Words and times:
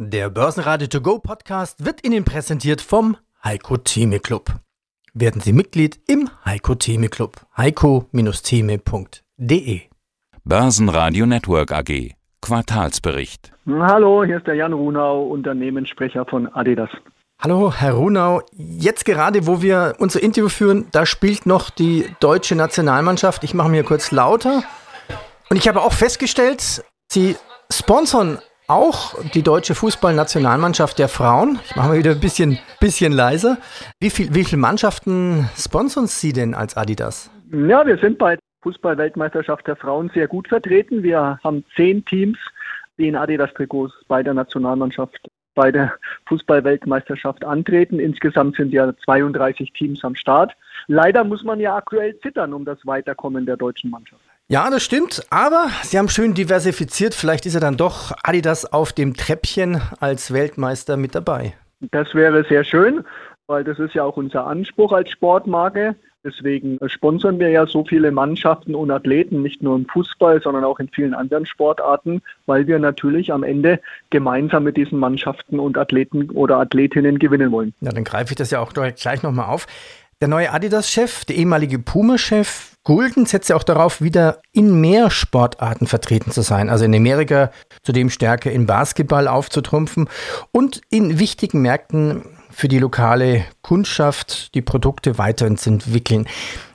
Der 0.00 0.30
Börsenradio 0.30 0.86
To 0.86 1.00
Go 1.00 1.18
Podcast 1.18 1.84
wird 1.84 2.06
Ihnen 2.06 2.22
präsentiert 2.22 2.80
vom 2.80 3.16
Heiko 3.42 3.78
Theme 3.78 4.20
Club. 4.20 4.52
Werden 5.12 5.40
Sie 5.40 5.52
Mitglied 5.52 5.98
im 6.06 6.30
Heiko 6.44 6.76
Theme 6.76 7.08
Club. 7.08 7.44
heiko-theme.de 7.56 9.80
Börsenradio 10.44 11.26
Network 11.26 11.72
AG 11.72 12.12
Quartalsbericht. 12.40 13.50
Hallo, 13.66 14.22
hier 14.22 14.36
ist 14.36 14.46
der 14.46 14.54
Jan 14.54 14.72
Runau, 14.72 15.24
Unternehmenssprecher 15.24 16.24
von 16.26 16.46
Adidas. 16.46 16.90
Hallo, 17.40 17.72
Herr 17.74 17.94
Runau. 17.94 18.42
Jetzt 18.52 19.04
gerade, 19.04 19.48
wo 19.48 19.62
wir 19.62 19.96
unser 19.98 20.22
Interview 20.22 20.48
führen, 20.48 20.86
da 20.92 21.06
spielt 21.06 21.44
noch 21.44 21.70
die 21.70 22.06
deutsche 22.20 22.54
Nationalmannschaft. 22.54 23.42
Ich 23.42 23.52
mache 23.52 23.68
mir 23.68 23.82
kurz 23.82 24.12
lauter. 24.12 24.62
Und 25.50 25.56
ich 25.56 25.66
habe 25.66 25.82
auch 25.82 25.92
festgestellt, 25.92 26.84
Sie 27.08 27.34
sponsern 27.68 28.38
auch 28.68 29.14
die 29.34 29.42
deutsche 29.42 29.74
Fußballnationalmannschaft 29.74 30.98
der 30.98 31.08
Frauen. 31.08 31.58
Ich 31.64 31.74
mache 31.74 31.88
mal 31.88 31.98
wieder 31.98 32.12
ein 32.12 32.20
bisschen, 32.20 32.58
bisschen 32.80 33.12
leiser. 33.12 33.56
Wie, 33.98 34.10
viel, 34.10 34.34
wie 34.34 34.44
viele 34.44 34.60
Mannschaften 34.60 35.48
sponsern 35.56 36.06
Sie 36.06 36.34
denn 36.34 36.54
als 36.54 36.76
Adidas? 36.76 37.30
Ja, 37.50 37.86
wir 37.86 37.96
sind 37.96 38.18
bei 38.18 38.36
der 38.36 38.42
Fußball-Weltmeisterschaft 38.62 39.66
der 39.66 39.76
Frauen 39.76 40.10
sehr 40.12 40.28
gut 40.28 40.48
vertreten. 40.48 41.02
Wir 41.02 41.40
haben 41.42 41.64
zehn 41.76 42.04
Teams, 42.04 42.38
die 42.98 43.08
in 43.08 43.16
Adidas-Trikots 43.16 43.94
bei 44.06 44.22
der 44.22 44.34
Nationalmannschaft 44.34 45.18
bei 45.54 45.72
der 45.72 45.94
Fußball-Weltmeisterschaft 46.26 47.44
antreten. 47.44 47.98
Insgesamt 47.98 48.56
sind 48.56 48.72
ja 48.72 48.92
32 49.04 49.72
Teams 49.72 50.04
am 50.04 50.14
Start. 50.14 50.52
Leider 50.86 51.24
muss 51.24 51.42
man 51.42 51.58
ja 51.58 51.74
aktuell 51.74 52.18
zittern 52.20 52.52
um 52.52 52.64
das 52.64 52.78
Weiterkommen 52.86 53.46
der 53.46 53.56
deutschen 53.56 53.90
Mannschaft. 53.90 54.22
Ja, 54.50 54.70
das 54.70 54.82
stimmt, 54.82 55.26
aber 55.28 55.68
Sie 55.82 55.98
haben 55.98 56.08
schön 56.08 56.32
diversifiziert. 56.32 57.14
Vielleicht 57.14 57.44
ist 57.44 57.54
er 57.54 57.60
dann 57.60 57.76
doch 57.76 58.12
Adidas 58.22 58.64
auf 58.64 58.94
dem 58.94 59.12
Treppchen 59.12 59.82
als 60.00 60.32
Weltmeister 60.32 60.96
mit 60.96 61.14
dabei. 61.14 61.52
Das 61.90 62.14
wäre 62.14 62.42
sehr 62.48 62.64
schön, 62.64 63.04
weil 63.46 63.62
das 63.62 63.78
ist 63.78 63.94
ja 63.94 64.04
auch 64.04 64.16
unser 64.16 64.46
Anspruch 64.46 64.92
als 64.92 65.10
Sportmarke. 65.10 65.96
Deswegen 66.24 66.78
sponsern 66.86 67.38
wir 67.38 67.50
ja 67.50 67.66
so 67.66 67.84
viele 67.84 68.10
Mannschaften 68.10 68.74
und 68.74 68.90
Athleten, 68.90 69.42
nicht 69.42 69.62
nur 69.62 69.76
im 69.76 69.86
Fußball, 69.86 70.40
sondern 70.40 70.64
auch 70.64 70.80
in 70.80 70.88
vielen 70.88 71.12
anderen 71.12 71.44
Sportarten, 71.44 72.22
weil 72.46 72.66
wir 72.66 72.78
natürlich 72.78 73.30
am 73.30 73.42
Ende 73.42 73.80
gemeinsam 74.08 74.64
mit 74.64 74.78
diesen 74.78 74.98
Mannschaften 74.98 75.60
und 75.60 75.76
Athleten 75.76 76.30
oder 76.30 76.56
Athletinnen 76.56 77.18
gewinnen 77.18 77.52
wollen. 77.52 77.74
Ja, 77.82 77.92
dann 77.92 78.04
greife 78.04 78.32
ich 78.32 78.36
das 78.36 78.50
ja 78.50 78.60
auch 78.60 78.72
gleich 78.72 79.22
nochmal 79.22 79.50
auf. 79.50 79.66
Der 80.22 80.28
neue 80.28 80.52
Adidas-Chef, 80.52 81.26
der 81.26 81.36
ehemalige 81.36 81.78
Puma-Chef 81.78 82.77
Gulden, 82.88 83.26
setzt 83.26 83.50
ja 83.50 83.56
auch 83.56 83.64
darauf, 83.64 84.00
wieder 84.00 84.40
in 84.50 84.80
mehr 84.80 85.10
Sportarten 85.10 85.86
vertreten 85.86 86.30
zu 86.30 86.40
sein. 86.40 86.70
Also 86.70 86.86
in 86.86 86.94
Amerika 86.94 87.50
zudem 87.82 88.08
stärker 88.08 88.50
in 88.50 88.64
Basketball 88.64 89.28
aufzutrumpfen 89.28 90.08
und 90.52 90.80
in 90.88 91.18
wichtigen 91.18 91.60
Märkten 91.60 92.22
für 92.50 92.66
die 92.66 92.78
lokale 92.78 93.44
Kundschaft 93.60 94.54
die 94.54 94.62
Produkte 94.62 95.18
weiterzuentwickeln. 95.18 96.26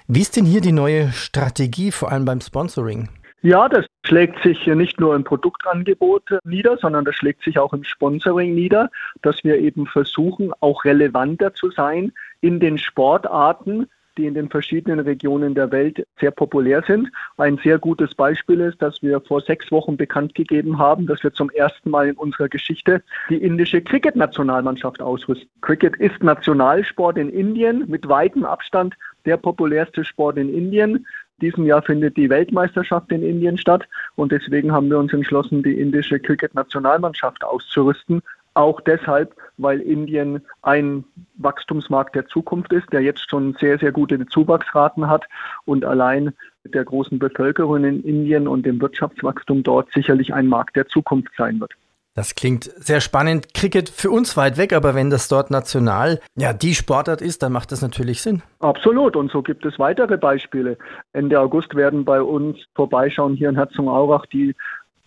Wie 0.07 0.21
ist 0.21 0.37
denn 0.37 0.45
hier 0.45 0.61
die 0.61 0.71
neue 0.71 1.11
Strategie, 1.13 1.89
vor 1.89 2.11
allem 2.11 2.25
beim 2.25 2.41
Sponsoring? 2.41 3.09
Ja, 3.41 3.67
das 3.67 3.87
schlägt 4.05 4.39
sich 4.43 4.67
nicht 4.67 4.99
nur 4.99 5.15
im 5.15 5.23
Produktangebot 5.23 6.29
nieder, 6.43 6.77
sondern 6.77 7.05
das 7.05 7.15
schlägt 7.15 7.43
sich 7.43 7.57
auch 7.57 7.73
im 7.73 7.83
Sponsoring 7.83 8.53
nieder, 8.53 8.91
dass 9.23 9.43
wir 9.43 9.57
eben 9.57 9.87
versuchen, 9.87 10.51
auch 10.59 10.85
relevanter 10.85 11.55
zu 11.55 11.71
sein 11.71 12.11
in 12.39 12.59
den 12.59 12.77
Sportarten, 12.77 13.87
die 14.17 14.25
in 14.25 14.33
den 14.33 14.49
verschiedenen 14.49 14.99
Regionen 14.99 15.55
der 15.55 15.71
Welt 15.71 16.05
sehr 16.19 16.31
populär 16.31 16.83
sind. 16.85 17.09
Ein 17.37 17.57
sehr 17.63 17.79
gutes 17.79 18.13
Beispiel 18.13 18.61
ist, 18.61 18.81
dass 18.81 19.01
wir 19.01 19.21
vor 19.21 19.41
sechs 19.41 19.71
Wochen 19.71 19.97
bekannt 19.97 20.35
gegeben 20.35 20.77
haben, 20.77 21.07
dass 21.07 21.23
wir 21.23 21.33
zum 21.33 21.49
ersten 21.51 21.89
Mal 21.89 22.09
in 22.09 22.15
unserer 22.15 22.49
Geschichte 22.49 23.01
die 23.29 23.37
indische 23.37 23.81
Cricket-Nationalmannschaft 23.81 25.01
ausrüsten. 25.01 25.49
Cricket 25.61 25.95
ist 25.97 26.21
Nationalsport 26.23 27.17
in 27.17 27.29
Indien, 27.29 27.85
mit 27.87 28.07
weitem 28.07 28.45
Abstand 28.45 28.95
der 29.25 29.37
populärste 29.37 30.03
Sport 30.05 30.37
in 30.37 30.53
Indien. 30.53 31.05
Diesem 31.41 31.65
Jahr 31.65 31.81
findet 31.81 32.15
die 32.15 32.29
Weltmeisterschaft 32.29 33.11
in 33.11 33.23
Indien 33.23 33.57
statt 33.57 33.87
und 34.15 34.31
deswegen 34.31 34.71
haben 34.71 34.89
wir 34.89 34.99
uns 34.99 35.13
entschlossen, 35.13 35.63
die 35.63 35.79
indische 35.79 36.19
Cricket-Nationalmannschaft 36.19 37.43
auszurüsten. 37.43 38.21
Auch 38.55 38.81
deshalb, 38.81 39.35
weil 39.57 39.79
Indien 39.79 40.41
ein 40.61 41.03
Wachstumsmarkt 41.35 42.15
der 42.15 42.27
Zukunft 42.27 42.71
ist, 42.71 42.91
der 42.91 43.01
jetzt 43.01 43.29
schon 43.29 43.55
sehr, 43.59 43.79
sehr 43.79 43.91
gute 43.91 44.25
Zuwachsraten 44.27 45.07
hat 45.09 45.25
und 45.65 45.85
allein 45.85 46.33
mit 46.63 46.75
der 46.75 46.85
großen 46.85 47.19
Bevölkerung 47.19 47.83
in 47.83 48.03
Indien 48.03 48.47
und 48.47 48.65
dem 48.65 48.79
Wirtschaftswachstum 48.79 49.63
dort 49.63 49.91
sicherlich 49.91 50.33
ein 50.33 50.47
Markt 50.47 50.75
der 50.75 50.87
Zukunft 50.87 51.31
sein 51.37 51.59
wird. 51.59 51.73
Das 52.15 52.35
klingt 52.35 52.65
sehr 52.65 53.01
spannend. 53.01 53.55
Cricket 53.55 53.89
für 53.89 54.11
uns 54.11 54.37
weit 54.37 54.57
weg, 54.57 54.71
aber 54.71 54.93
wenn 54.93 55.09
das 55.09 55.27
dort 55.27 55.49
national 55.49 56.19
ja 56.35 56.53
die 56.53 56.75
Sportart 56.75 57.23
ist, 57.23 57.41
dann 57.41 57.51
macht 57.51 57.71
das 57.71 57.81
natürlich 57.81 58.21
Sinn. 58.21 58.43
Absolut. 58.59 59.15
Und 59.15 59.31
so 59.31 59.41
gibt 59.41 59.65
es 59.65 59.79
weitere 59.79 60.17
Beispiele. 60.17 60.77
Ende 61.13 61.39
August 61.39 61.73
werden 61.75 62.05
bei 62.05 62.21
uns 62.21 62.59
vorbeischauen 62.75 63.33
hier 63.33 63.49
in 63.49 63.55
Herzogenaurach 63.55 64.27
die 64.27 64.55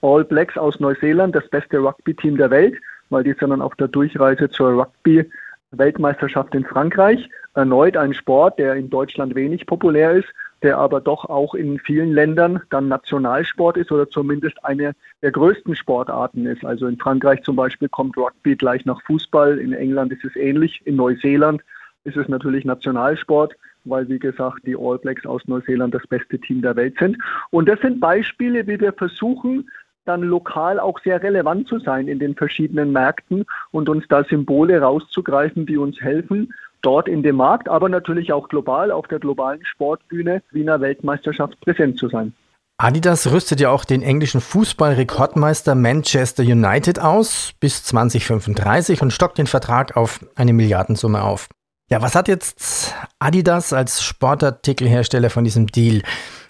All 0.03 0.25
Blacks 0.25 0.59
aus 0.59 0.81
Neuseeland, 0.81 1.35
das 1.35 1.49
beste 1.49 1.79
Rugby-Team 1.79 2.37
der 2.37 2.51
Welt 2.51 2.77
weil 3.11 3.25
die 3.25 3.35
sind 3.35 3.51
dann 3.51 3.63
auf 3.63 3.75
der 3.77 3.89
Durchreise 3.89 4.49
zur 4.51 4.83
Rugby-Weltmeisterschaft 4.83 6.55
in 6.55 6.65
Frankreich. 6.65 7.29
Erneut 7.55 7.97
ein 7.97 8.15
Sport, 8.15 8.59
der 8.59 8.75
in 8.75 8.91
Deutschland 8.91 9.35
wenig 9.35 9.67
populär 9.67 10.13
ist, 10.13 10.29
der 10.63 10.79
aber 10.79 11.01
doch 11.01 11.27
auch 11.27 11.55
in 11.55 11.79
vielen 11.79 12.13
Ländern 12.13 12.61
dann 12.71 12.89
Nationalsport 12.89 13.77
ist 13.77 13.93
oder 13.93 14.09
zumindest 14.09 14.65
eine 14.65 14.95
der 15.23 15.31
größten 15.31 15.77
Sportarten 15.77 16.47
ist. 16.47 16.65
Also 16.65 16.87
in 16.87 16.99
Frankreich 16.99 17.43
zum 17.43 17.57
Beispiel 17.57 17.89
kommt 17.89 18.17
Rugby 18.17 18.57
gleich 18.57 18.85
nach 18.85 19.01
Fußball, 19.03 19.59
in 19.59 19.73
England 19.73 20.13
ist 20.13 20.25
es 20.25 20.37
ähnlich, 20.37 20.83
in 20.85 20.97
Neuseeland 20.97 21.63
ist 22.05 22.17
es 22.17 22.29
natürlich 22.29 22.65
Nationalsport, 22.65 23.55
weil 23.85 24.09
wie 24.09 24.19
gesagt 24.19 24.67
die 24.67 24.77
All 24.77 24.99
Blacks 24.99 25.27
aus 25.27 25.47
Neuseeland 25.47 25.95
das 25.95 26.07
beste 26.07 26.39
Team 26.39 26.63
der 26.63 26.77
Welt 26.77 26.97
sind. 26.99 27.19
Und 27.51 27.69
das 27.69 27.81
sind 27.81 28.01
Beispiele, 28.01 28.67
wie 28.67 28.81
wir 28.81 28.93
versuchen, 28.93 29.69
dann 30.07 30.23
lokal 30.23 30.81
auch 30.81 30.99
sehr 31.01 31.23
relevant 31.23 31.69
zu 31.69 31.79
sein 31.79 32.09
in 32.09 32.19
den 32.19 32.35
verschiedenen 32.35 32.93
Märkten 32.93 33.45
und 33.71 33.89
uns 33.89 34.05
da 34.09 34.25
Symbole 34.25 34.81
rauszugreifen, 34.81 35.67
die 35.67 35.77
uns 35.77 36.01
helfen, 36.01 36.53
dort 36.83 37.09
in 37.09 37.23
dem 37.23 37.37
Markt, 37.37 37.69
aber 37.69 37.89
natürlich 37.89 38.33
auch 38.33 38.49
global 38.49 38.91
auf 38.91 39.09
der 39.09 39.19
globalen 39.19 39.65
Sportbühne 39.65 40.43
Wiener 40.53 40.81
Weltmeisterschaft 40.81 41.61
präsent 41.61 41.99
zu 41.99 42.09
sein. 42.09 42.33
Adidas 42.79 43.33
rüstet 43.33 43.61
ja 43.61 43.71
auch 43.71 43.87
den 43.87 44.03
englischen 44.03 44.43
Fußballrekordmeister 44.43 45.75
Manchester 45.75 46.43
United 46.43 46.99
aus 47.01 47.53
bis 47.59 47.83
2035 47.85 49.01
und 49.01 49.13
stockt 49.13 49.39
den 49.39 49.47
Vertrag 49.47 49.97
auf 49.97 50.21
eine 50.35 50.53
Milliardensumme 50.53 51.23
auf. 51.23 51.49
Ja, 51.89 52.03
was 52.03 52.15
hat 52.15 52.29
jetzt 52.29 52.95
Adidas 53.19 53.73
als 53.73 54.03
Sportartikelhersteller 54.03 55.31
von 55.31 55.45
diesem 55.45 55.69
Deal? 55.69 56.03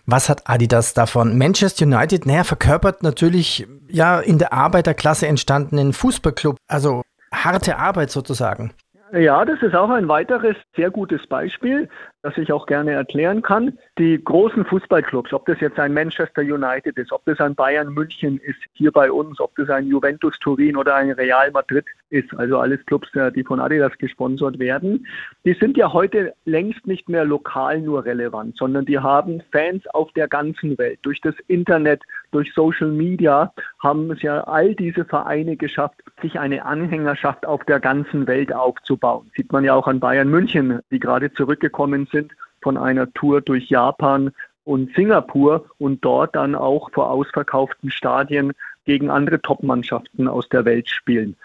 Was 0.06 0.28
hat 0.28 0.48
Adidas 0.48 0.94
davon? 0.94 1.36
Manchester 1.36 1.84
United, 1.84 2.26
naja, 2.26 2.44
verkörpert 2.44 3.02
natürlich 3.02 3.66
ja 3.88 4.20
in 4.20 4.38
der 4.38 4.52
Arbeiterklasse 4.52 5.26
entstandenen 5.26 5.92
Fußballclub, 5.92 6.56
also 6.68 7.02
harte 7.32 7.76
Arbeit 7.76 8.12
sozusagen. 8.12 8.72
Ja, 9.12 9.44
das 9.44 9.62
ist 9.62 9.74
auch 9.74 9.90
ein 9.90 10.08
weiteres 10.08 10.56
sehr 10.74 10.90
gutes 10.90 11.24
Beispiel 11.28 11.88
das 12.26 12.36
ich 12.38 12.52
auch 12.52 12.66
gerne 12.66 12.90
erklären 12.90 13.40
kann. 13.40 13.78
Die 13.98 14.20
großen 14.22 14.64
Fußballclubs, 14.64 15.32
ob 15.32 15.46
das 15.46 15.60
jetzt 15.60 15.78
ein 15.78 15.94
Manchester 15.94 16.42
United 16.42 16.98
ist, 16.98 17.12
ob 17.12 17.24
das 17.24 17.38
ein 17.38 17.54
Bayern 17.54 17.94
München 17.94 18.38
ist, 18.38 18.58
hier 18.72 18.90
bei 18.90 19.12
uns, 19.12 19.38
ob 19.38 19.54
das 19.54 19.70
ein 19.70 19.86
Juventus 19.86 20.36
Turin 20.40 20.76
oder 20.76 20.96
ein 20.96 21.12
Real 21.12 21.52
Madrid 21.52 21.84
ist, 22.10 22.34
also 22.36 22.58
alles 22.58 22.84
Clubs, 22.86 23.14
äh, 23.14 23.30
die 23.30 23.44
von 23.44 23.60
Adidas 23.60 23.96
gesponsert 23.98 24.58
werden, 24.58 25.06
die 25.44 25.52
sind 25.52 25.76
ja 25.76 25.92
heute 25.92 26.34
längst 26.46 26.84
nicht 26.84 27.08
mehr 27.08 27.24
lokal 27.24 27.80
nur 27.80 28.04
relevant, 28.04 28.56
sondern 28.56 28.86
die 28.86 28.98
haben 28.98 29.40
Fans 29.52 29.86
auf 29.94 30.10
der 30.14 30.26
ganzen 30.26 30.76
Welt. 30.78 30.98
Durch 31.02 31.20
das 31.20 31.36
Internet, 31.46 32.02
durch 32.30 32.52
Social 32.54 32.90
Media 32.90 33.52
haben 33.78 34.10
es 34.10 34.22
ja 34.22 34.42
all 34.42 34.74
diese 34.74 35.04
Vereine 35.04 35.56
geschafft, 35.56 36.02
sich 36.22 36.38
eine 36.38 36.64
Anhängerschaft 36.64 37.46
auf 37.46 37.64
der 37.64 37.80
ganzen 37.80 38.26
Welt 38.26 38.52
aufzubauen. 38.52 39.30
Sieht 39.36 39.52
man 39.52 39.64
ja 39.64 39.74
auch 39.74 39.86
an 39.86 40.00
Bayern 40.00 40.28
München, 40.28 40.80
die 40.90 40.98
gerade 40.98 41.32
zurückgekommen 41.32 42.08
sind 42.10 42.32
von 42.62 42.76
einer 42.76 43.12
Tour 43.12 43.40
durch 43.40 43.68
Japan 43.68 44.32
und 44.64 44.94
Singapur 44.94 45.66
und 45.78 46.04
dort 46.04 46.34
dann 46.34 46.54
auch 46.54 46.90
vor 46.90 47.10
ausverkauften 47.10 47.90
Stadien 47.90 48.52
gegen 48.84 49.10
andere 49.10 49.40
Top-Mannschaften 49.40 50.28
aus 50.28 50.48
der 50.48 50.64
Welt 50.64 50.88
spielen. 50.88 51.36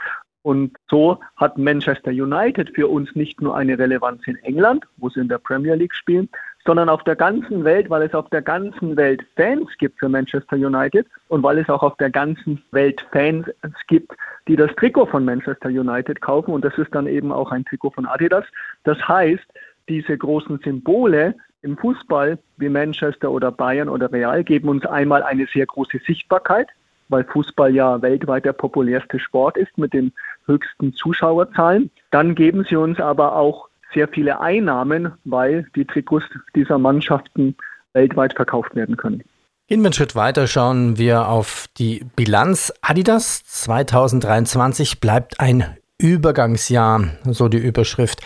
Und 0.44 0.76
so 0.90 1.20
hat 1.36 1.58
Manchester 1.58 2.10
United 2.10 2.72
für 2.74 2.88
uns 2.88 3.14
nicht 3.16 3.42
nur 3.42 3.56
eine 3.56 3.78
Relevanz 3.78 4.26
in 4.26 4.38
England, 4.38 4.86
wo 4.98 5.10
sie 5.10 5.20
in 5.20 5.28
der 5.28 5.38
Premier 5.38 5.76
League 5.76 5.94
spielen, 5.94 6.30
sondern 6.66 6.90
auf 6.90 7.04
der 7.04 7.16
ganzen 7.16 7.64
Welt, 7.64 7.90
weil 7.90 8.04
es 8.04 8.14
auf 8.14 8.30
der 8.30 8.42
ganzen 8.42 8.96
Welt 8.98 9.26
Fans 9.36 9.70
gibt 9.78 10.00
für 10.00 10.10
Manchester 10.10 10.56
United 10.56 11.08
und 11.28 11.44
weil 11.44 11.58
es 11.58 11.70
auch 11.70 11.84
auf 11.84 11.98
der 11.98 12.10
ganzen 12.10 12.62
Welt 12.72 13.06
Fans 13.12 13.48
gibt, 13.88 14.12
die 14.48 14.56
das 14.56 14.74
Trikot 14.76 15.08
von 15.08 15.26
Manchester 15.26 15.70
United 15.70 16.22
kaufen. 16.22 16.54
Und 16.54 16.64
das 16.64 16.78
ist 16.78 16.94
dann 16.94 17.08
eben 17.08 17.32
auch 17.32 17.52
ein 17.52 17.66
Trikot 17.66 17.92
von 17.92 18.06
Adidas. 18.06 18.46
Das 18.84 18.98
heißt, 19.08 19.46
diese 19.90 20.18
großen 20.18 20.60
Symbole 20.64 21.36
im 21.64 21.78
Fußball 21.78 22.38
wie 22.58 22.70
Manchester 22.70 23.32
oder 23.32 23.52
Bayern 23.52 23.90
oder 23.90 24.12
Real 24.12 24.44
geben 24.44 24.70
uns 24.70 24.86
einmal 24.86 25.24
eine 25.24 25.48
sehr 25.54 25.66
große 25.66 26.00
Sichtbarkeit, 26.06 26.68
weil 27.10 27.24
Fußball 27.24 27.74
ja 27.74 28.02
weltweit 28.02 28.46
der 28.46 28.54
populärste 28.54 29.20
Sport 29.20 29.58
ist 29.58 29.78
mit 29.78 29.94
den 29.94 30.12
höchsten 30.46 30.94
Zuschauerzahlen. 30.94 31.92
Dann 32.10 32.36
geben 32.36 32.66
sie 32.68 32.76
uns 32.76 33.00
aber 33.00 33.36
auch 33.36 33.70
sehr 33.94 34.08
viele 34.08 34.40
Einnahmen, 34.40 35.14
weil 35.24 35.68
die 35.76 35.86
Trikots 35.86 36.26
dieser 36.56 36.78
Mannschaften 36.78 37.56
weltweit 37.94 38.34
verkauft 38.34 38.76
werden 38.76 38.98
können. 38.98 39.24
Wir 39.68 39.78
einen 39.78 39.94
Schritt 39.94 40.16
weiter, 40.16 40.48
schauen 40.48 40.98
wir 40.98 41.28
auf 41.30 41.68
die 41.78 42.06
Bilanz. 42.16 42.74
Adidas 42.82 43.44
2023 43.46 45.00
bleibt 45.00 45.40
ein 45.40 45.78
Übergangsjahr, 45.98 47.06
so 47.26 47.48
die 47.48 47.58
Überschrift. 47.58 48.22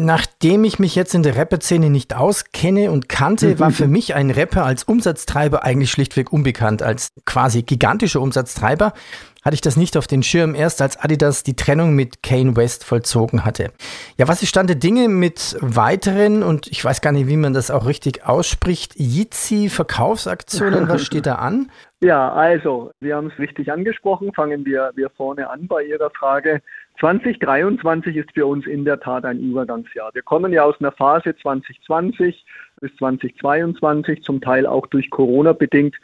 Nachdem 0.00 0.62
ich 0.62 0.78
mich 0.78 0.94
jetzt 0.94 1.12
in 1.16 1.24
der 1.24 1.34
Rapper-Szene 1.34 1.90
nicht 1.90 2.14
auskenne 2.14 2.92
und 2.92 3.08
kannte, 3.08 3.58
war 3.58 3.72
für 3.72 3.88
mich 3.88 4.14
ein 4.14 4.30
Rapper 4.30 4.64
als 4.64 4.84
Umsatztreiber 4.84 5.64
eigentlich 5.64 5.90
schlichtweg 5.90 6.32
unbekannt. 6.32 6.84
Als 6.84 7.12
quasi 7.24 7.62
gigantischer 7.62 8.20
Umsatztreiber 8.20 8.92
hatte 9.42 9.54
ich 9.54 9.60
das 9.60 9.76
nicht 9.76 9.96
auf 9.96 10.06
den 10.06 10.22
Schirm, 10.22 10.54
erst 10.54 10.82
als 10.82 10.98
Adidas 10.98 11.42
die 11.42 11.56
Trennung 11.56 11.96
mit 11.96 12.22
Kane 12.22 12.54
West 12.54 12.84
vollzogen 12.84 13.44
hatte. 13.44 13.72
Ja, 14.18 14.28
was 14.28 14.40
ist 14.40 14.50
Stand 14.50 14.68
der 14.68 14.76
Dinge 14.76 15.08
mit 15.08 15.56
weiteren, 15.60 16.44
und 16.44 16.68
ich 16.68 16.84
weiß 16.84 17.00
gar 17.00 17.12
nicht, 17.12 17.26
wie 17.26 17.36
man 17.36 17.52
das 17.52 17.72
auch 17.72 17.86
richtig 17.86 18.24
ausspricht, 18.24 18.94
Jitsi-Verkaufsaktionen, 18.96 20.88
was 20.88 21.04
steht 21.04 21.26
da 21.26 21.36
an? 21.36 21.72
Ja, 22.00 22.32
also, 22.32 22.92
wir 23.00 23.16
haben 23.16 23.26
es 23.26 23.36
richtig 23.40 23.72
angesprochen. 23.72 24.32
Fangen 24.32 24.64
wir, 24.64 24.92
wir 24.94 25.10
vorne 25.10 25.50
an 25.50 25.66
bei 25.66 25.82
Ihrer 25.82 26.10
Frage. 26.10 26.62
2023 27.00 28.16
ist 28.16 28.32
für 28.34 28.46
uns 28.46 28.66
in 28.66 28.84
der 28.84 28.98
Tat 28.98 29.24
ein 29.24 29.38
Übergangsjahr. 29.38 30.10
Wir 30.14 30.22
kommen 30.22 30.52
ja 30.52 30.64
aus 30.64 30.74
einer 30.80 30.92
Phase 30.92 31.36
2020 31.36 32.44
bis 32.80 32.96
2022, 32.96 34.22
zum 34.22 34.40
Teil 34.40 34.66
auch 34.66 34.86
durch 34.88 35.08
Corona 35.10 35.52
bedingt, 35.52 35.96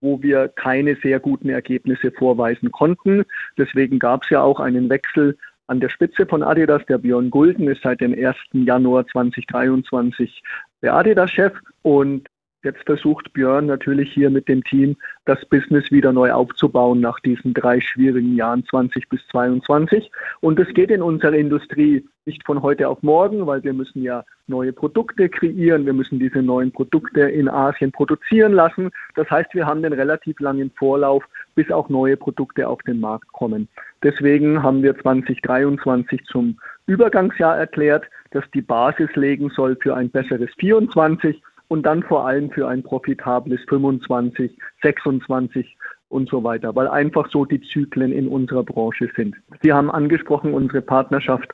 wo 0.00 0.22
wir 0.22 0.48
keine 0.48 0.96
sehr 0.96 1.20
guten 1.20 1.50
Ergebnisse 1.50 2.10
vorweisen 2.10 2.72
konnten. 2.72 3.24
Deswegen 3.58 3.98
gab 3.98 4.24
es 4.24 4.30
ja 4.30 4.42
auch 4.42 4.58
einen 4.58 4.88
Wechsel 4.88 5.36
an 5.66 5.78
der 5.78 5.88
Spitze 5.88 6.26
von 6.26 6.42
Adidas. 6.42 6.84
Der 6.86 6.98
Björn 6.98 7.30
Gulden 7.30 7.68
ist 7.68 7.82
seit 7.82 8.00
dem 8.00 8.12
1. 8.12 8.36
Januar 8.52 9.06
2023 9.06 10.42
der 10.82 10.94
Adidas-Chef 10.94 11.52
und 11.82 12.26
Jetzt 12.62 12.84
versucht 12.84 13.32
Björn 13.32 13.64
natürlich 13.66 14.12
hier 14.12 14.28
mit 14.28 14.46
dem 14.46 14.62
Team 14.64 14.96
das 15.24 15.42
Business 15.46 15.90
wieder 15.90 16.12
neu 16.12 16.30
aufzubauen 16.30 17.00
nach 17.00 17.18
diesen 17.20 17.54
drei 17.54 17.80
schwierigen 17.80 18.36
Jahren 18.36 18.66
20 18.66 19.08
bis 19.08 19.26
22. 19.28 20.10
Und 20.40 20.60
es 20.60 20.68
geht 20.74 20.90
in 20.90 21.00
unserer 21.00 21.32
Industrie 21.32 22.06
nicht 22.26 22.44
von 22.44 22.60
heute 22.60 22.86
auf 22.88 23.02
morgen, 23.02 23.46
weil 23.46 23.64
wir 23.64 23.72
müssen 23.72 24.02
ja 24.02 24.24
neue 24.46 24.74
Produkte 24.74 25.30
kreieren. 25.30 25.86
Wir 25.86 25.94
müssen 25.94 26.18
diese 26.18 26.42
neuen 26.42 26.70
Produkte 26.70 27.22
in 27.22 27.48
Asien 27.48 27.92
produzieren 27.92 28.52
lassen. 28.52 28.90
Das 29.14 29.30
heißt, 29.30 29.54
wir 29.54 29.64
haben 29.64 29.82
einen 29.82 29.94
relativ 29.94 30.38
langen 30.38 30.70
Vorlauf, 30.76 31.24
bis 31.54 31.70
auch 31.70 31.88
neue 31.88 32.18
Produkte 32.18 32.68
auf 32.68 32.82
den 32.82 33.00
Markt 33.00 33.32
kommen. 33.32 33.68
Deswegen 34.02 34.62
haben 34.62 34.82
wir 34.82 34.98
2023 34.98 36.24
zum 36.26 36.58
Übergangsjahr 36.86 37.56
erklärt, 37.56 38.04
das 38.32 38.44
die 38.52 38.62
Basis 38.62 39.14
legen 39.16 39.50
soll 39.50 39.76
für 39.80 39.94
ein 39.94 40.10
besseres 40.10 40.50
24 40.58 41.40
und 41.70 41.84
dann 41.84 42.02
vor 42.02 42.26
allem 42.26 42.50
für 42.50 42.66
ein 42.66 42.82
profitables 42.82 43.60
25, 43.68 44.58
26 44.82 45.76
und 46.08 46.28
so 46.28 46.42
weiter, 46.42 46.74
weil 46.74 46.88
einfach 46.88 47.30
so 47.30 47.44
die 47.44 47.60
Zyklen 47.60 48.12
in 48.12 48.26
unserer 48.26 48.64
Branche 48.64 49.08
sind. 49.14 49.36
Sie 49.62 49.72
haben 49.72 49.88
angesprochen 49.88 50.52
unsere 50.52 50.82
Partnerschaft 50.82 51.52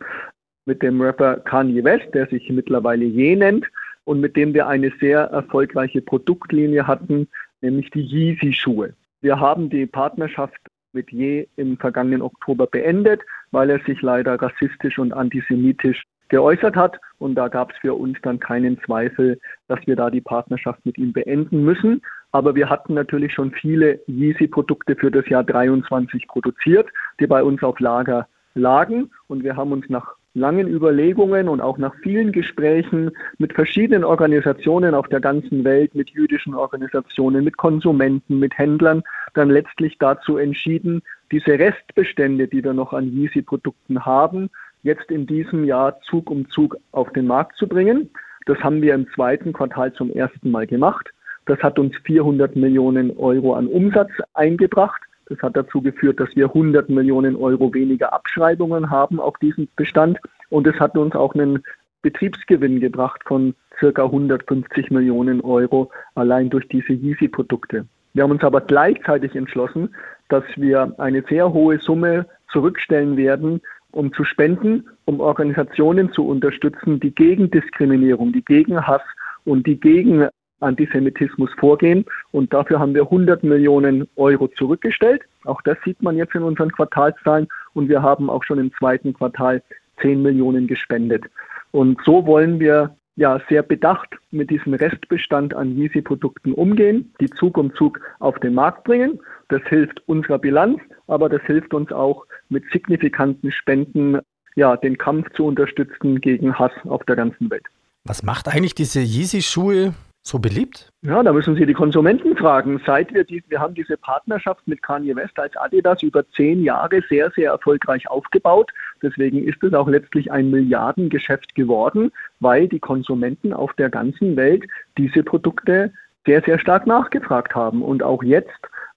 mit 0.64 0.82
dem 0.82 1.02
Rapper 1.02 1.36
Kanye 1.40 1.84
West, 1.84 2.14
der 2.14 2.26
sich 2.28 2.48
mittlerweile 2.48 3.04
Je 3.04 3.36
nennt 3.36 3.66
und 4.04 4.20
mit 4.20 4.36
dem 4.36 4.54
wir 4.54 4.66
eine 4.66 4.90
sehr 5.00 5.20
erfolgreiche 5.20 6.00
Produktlinie 6.00 6.86
hatten, 6.86 7.28
nämlich 7.60 7.90
die 7.90 8.00
Yeezy-Schuhe. 8.00 8.94
Wir 9.20 9.38
haben 9.38 9.68
die 9.68 9.84
Partnerschaft 9.84 10.60
mit 10.94 11.12
Je 11.12 11.46
im 11.56 11.76
vergangenen 11.76 12.22
Oktober 12.22 12.66
beendet, 12.66 13.20
weil 13.50 13.68
er 13.68 13.80
sich 13.80 14.00
leider 14.00 14.40
rassistisch 14.40 14.98
und 14.98 15.12
antisemitisch 15.12 16.04
geäußert 16.28 16.76
hat. 16.76 16.98
Und 17.18 17.34
da 17.34 17.48
gab 17.48 17.72
es 17.72 17.78
für 17.78 17.94
uns 17.94 18.18
dann 18.22 18.38
keinen 18.38 18.80
Zweifel, 18.82 19.38
dass 19.68 19.78
wir 19.86 19.96
da 19.96 20.10
die 20.10 20.20
Partnerschaft 20.20 20.84
mit 20.84 20.98
ihm 20.98 21.12
beenden 21.12 21.64
müssen. 21.64 22.02
Aber 22.32 22.54
wir 22.54 22.68
hatten 22.68 22.94
natürlich 22.94 23.32
schon 23.32 23.52
viele 23.52 24.00
Yeezy-Produkte 24.06 24.96
für 24.96 25.10
das 25.10 25.28
Jahr 25.28 25.44
23 25.44 26.26
produziert, 26.28 26.88
die 27.20 27.26
bei 27.26 27.42
uns 27.42 27.62
auf 27.62 27.80
Lager 27.80 28.28
lagen. 28.54 29.10
Und 29.28 29.44
wir 29.44 29.56
haben 29.56 29.72
uns 29.72 29.88
nach 29.88 30.16
langen 30.36 30.68
Überlegungen 30.68 31.48
und 31.48 31.62
auch 31.62 31.78
nach 31.78 31.94
vielen 32.02 32.30
Gesprächen 32.30 33.10
mit 33.38 33.54
verschiedenen 33.54 34.04
Organisationen 34.04 34.94
auf 34.94 35.08
der 35.08 35.20
ganzen 35.20 35.64
Welt, 35.64 35.94
mit 35.94 36.10
jüdischen 36.10 36.54
Organisationen, 36.54 37.42
mit 37.42 37.56
Konsumenten, 37.56 38.38
mit 38.38 38.56
Händlern, 38.58 39.02
dann 39.32 39.48
letztlich 39.48 39.96
dazu 39.98 40.36
entschieden, 40.36 41.02
diese 41.32 41.58
Restbestände, 41.58 42.48
die 42.48 42.62
wir 42.62 42.74
noch 42.74 42.92
an 42.92 43.10
Yeezy-Produkten 43.10 44.04
haben, 44.04 44.50
jetzt 44.86 45.10
in 45.10 45.26
diesem 45.26 45.64
Jahr 45.64 46.00
Zug 46.00 46.30
um 46.30 46.48
Zug 46.48 46.76
auf 46.92 47.12
den 47.12 47.26
Markt 47.26 47.56
zu 47.56 47.66
bringen. 47.66 48.08
Das 48.46 48.58
haben 48.60 48.80
wir 48.80 48.94
im 48.94 49.08
zweiten 49.14 49.52
Quartal 49.52 49.92
zum 49.92 50.10
ersten 50.10 50.50
Mal 50.50 50.66
gemacht. 50.66 51.10
Das 51.46 51.58
hat 51.58 51.78
uns 51.78 51.94
400 52.04 52.56
Millionen 52.56 53.16
Euro 53.18 53.54
an 53.54 53.66
Umsatz 53.66 54.10
eingebracht. 54.34 55.02
Das 55.28 55.38
hat 55.42 55.56
dazu 55.56 55.82
geführt, 55.82 56.20
dass 56.20 56.34
wir 56.36 56.46
100 56.46 56.88
Millionen 56.88 57.34
Euro 57.34 57.74
weniger 57.74 58.12
Abschreibungen 58.12 58.90
haben 58.90 59.18
auf 59.20 59.36
diesem 59.38 59.68
Bestand. 59.74 60.18
Und 60.50 60.66
es 60.68 60.78
hat 60.78 60.96
uns 60.96 61.14
auch 61.16 61.34
einen 61.34 61.62
Betriebsgewinn 62.02 62.78
gebracht 62.78 63.22
von 63.26 63.54
circa 63.80 64.04
150 64.04 64.92
Millionen 64.92 65.40
Euro 65.40 65.90
allein 66.14 66.48
durch 66.48 66.68
diese 66.68 66.92
Yeezy-Produkte. 66.92 67.86
Wir 68.14 68.22
haben 68.22 68.30
uns 68.30 68.44
aber 68.44 68.60
gleichzeitig 68.60 69.34
entschlossen, 69.34 69.94
dass 70.28 70.44
wir 70.56 70.94
eine 70.98 71.22
sehr 71.28 71.52
hohe 71.52 71.78
Summe 71.78 72.26
zurückstellen 72.48 73.16
werden 73.16 73.60
um 73.96 74.12
zu 74.12 74.24
spenden, 74.24 74.84
um 75.06 75.20
Organisationen 75.20 76.12
zu 76.12 76.26
unterstützen, 76.26 77.00
die 77.00 77.14
gegen 77.14 77.50
Diskriminierung, 77.50 78.30
die 78.30 78.44
gegen 78.44 78.86
Hass 78.86 79.00
und 79.46 79.66
die 79.66 79.80
gegen 79.80 80.28
Antisemitismus 80.60 81.50
vorgehen. 81.58 82.04
Und 82.30 82.52
dafür 82.52 82.78
haben 82.78 82.94
wir 82.94 83.04
100 83.04 83.42
Millionen 83.42 84.06
Euro 84.16 84.48
zurückgestellt. 84.48 85.22
Auch 85.44 85.62
das 85.62 85.78
sieht 85.82 86.02
man 86.02 86.18
jetzt 86.18 86.34
in 86.34 86.42
unseren 86.42 86.72
Quartalszahlen. 86.72 87.48
Und 87.72 87.88
wir 87.88 88.02
haben 88.02 88.28
auch 88.28 88.44
schon 88.44 88.58
im 88.58 88.70
zweiten 88.74 89.14
Quartal 89.14 89.62
10 90.02 90.20
Millionen 90.20 90.66
gespendet. 90.66 91.24
Und 91.72 91.98
so 92.04 92.26
wollen 92.26 92.60
wir 92.60 92.94
ja 93.16 93.40
sehr 93.48 93.62
bedacht 93.62 94.14
mit 94.30 94.50
diesem 94.50 94.74
Restbestand 94.74 95.54
an 95.54 95.74
Yeezy-Produkten 95.74 96.52
umgehen, 96.52 97.14
die 97.18 97.30
Zug 97.30 97.56
um 97.56 97.74
Zug 97.74 97.98
auf 98.18 98.38
den 98.40 98.52
Markt 98.52 98.84
bringen. 98.84 99.18
Das 99.48 99.62
hilft 99.68 100.06
unserer 100.06 100.38
Bilanz, 100.38 100.80
aber 101.06 101.30
das 101.30 101.40
hilft 101.44 101.72
uns 101.72 101.90
auch 101.92 102.25
mit 102.48 102.64
signifikanten 102.72 103.52
Spenden 103.52 104.20
ja, 104.56 104.76
den 104.76 104.98
Kampf 104.98 105.30
zu 105.34 105.44
unterstützen 105.44 106.20
gegen 106.20 106.58
Hass 106.58 106.72
auf 106.84 107.04
der 107.04 107.16
ganzen 107.16 107.50
Welt. 107.50 107.66
Was 108.04 108.22
macht 108.22 108.48
eigentlich 108.48 108.74
diese 108.74 109.00
Yeezy-Schuhe 109.00 109.92
so 110.22 110.38
beliebt? 110.38 110.90
Ja, 111.02 111.22
da 111.22 111.32
müssen 111.32 111.54
Sie 111.54 111.66
die 111.66 111.74
Konsumenten 111.74 112.36
fragen. 112.36 112.80
Seit 112.84 113.14
wir 113.14 113.24
die, 113.24 113.42
wir 113.48 113.60
haben 113.60 113.74
diese 113.74 113.96
Partnerschaft 113.96 114.66
mit 114.66 114.82
Kanye 114.82 115.14
West 115.14 115.38
als 115.38 115.56
Adidas 115.56 116.02
über 116.02 116.28
zehn 116.30 116.62
Jahre 116.62 117.00
sehr, 117.08 117.30
sehr 117.36 117.52
erfolgreich 117.52 118.08
aufgebaut. 118.08 118.70
Deswegen 119.02 119.46
ist 119.46 119.62
es 119.62 119.72
auch 119.72 119.88
letztlich 119.88 120.32
ein 120.32 120.50
Milliardengeschäft 120.50 121.54
geworden, 121.54 122.10
weil 122.40 122.66
die 122.66 122.80
Konsumenten 122.80 123.52
auf 123.52 123.72
der 123.74 123.88
ganzen 123.88 124.36
Welt 124.36 124.64
diese 124.98 125.22
Produkte 125.22 125.92
sehr, 126.26 126.42
sehr 126.42 126.58
stark 126.58 126.86
nachgefragt 126.86 127.54
haben. 127.54 127.82
Und 127.82 128.02
auch 128.02 128.22
jetzt 128.22 128.50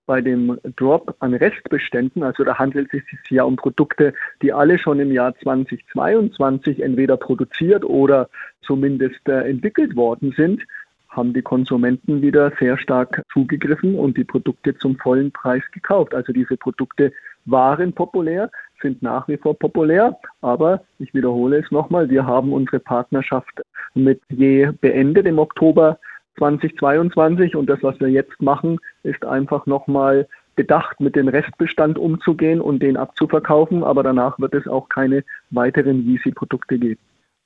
bei 0.10 0.22
dem 0.22 0.58
Drop 0.76 1.16
an 1.20 1.36
Restbeständen, 1.36 2.24
also 2.24 2.44
da 2.44 2.58
handelt 2.58 2.92
es 2.96 3.06
sich 3.06 3.20
ja 3.30 3.44
um 3.44 3.58
Produkte, 3.58 4.16
die 4.42 4.52
alle 4.52 4.80
schon 4.80 5.00
im 5.00 5.12
Jahr 5.12 5.36
2022 5.36 6.82
entweder 6.82 7.16
produziert 7.16 7.86
oder 7.86 8.28
zumindest 8.64 9.20
äh, 9.28 9.48
entwickelt 9.48 9.96
worden 9.96 10.34
sind, 10.36 10.64
haben 11.10 11.32
die 11.34 11.44
Konsumenten 11.44 12.24
wieder 12.24 12.52
sehr 12.60 12.80
stark 12.80 13.22
zugegriffen 13.32 13.94
und 13.94 14.18
die 14.18 14.24
Produkte 14.24 14.76
zum 14.80 14.98
vollen 14.98 15.32
Preis 15.32 15.62
gekauft. 15.74 16.16
Also 16.16 16.34
diese 16.34 16.58
Produkte 16.58 17.14
waren 17.46 17.94
populär, 17.94 18.50
sind 18.82 19.04
nach 19.04 19.28
wie 19.28 19.38
vor 19.38 19.60
populär, 19.60 20.18
aber 20.42 20.82
ich 20.98 21.14
wiederhole 21.14 21.60
es 21.60 21.70
nochmal, 21.70 22.10
wir 22.10 22.26
haben 22.26 22.52
unsere 22.52 22.80
Partnerschaft 22.80 23.62
mit 23.94 24.22
Je 24.30 24.72
beendet 24.82 25.28
im 25.28 25.38
Oktober 25.38 26.00
2022 26.40 27.56
und 27.56 27.70
das, 27.70 27.84
was 27.84 28.00
wir 28.00 28.08
jetzt 28.08 28.42
machen, 28.42 28.80
ist 29.04 29.24
einfach 29.24 29.68
nochmal 29.68 30.28
bedacht, 30.56 31.00
mit 31.00 31.16
dem 31.16 31.28
Restbestand 31.28 31.98
umzugehen 31.98 32.60
und 32.60 32.82
den 32.82 32.98
abzuverkaufen, 32.98 33.84
aber 33.84 34.04
danach 34.04 34.40
wird 34.40 34.54
es 34.54 34.68
auch 34.68 34.90
keine 34.90 35.24
weiteren 35.52 36.06
Yeezy-Produkte 36.06 36.80
geben. 36.80 37.00